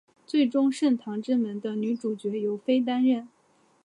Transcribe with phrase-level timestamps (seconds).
[0.25, 3.27] 最终圣堂之门的女主角由飞担任。